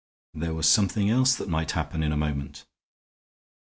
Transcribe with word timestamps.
There 0.33 0.55
was 0.55 0.67
something 0.67 1.11
else 1.11 1.35
that 1.35 1.47
might 1.47 1.73
happen 1.73 2.01
in 2.01 2.11
a 2.11 2.17
moment. 2.17 2.65